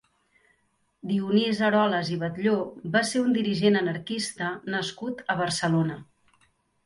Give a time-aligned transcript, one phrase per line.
[1.09, 2.55] Dionís Eroles i Batlló
[2.95, 5.99] va ser un dirigent anarquista nascut a Barcelona.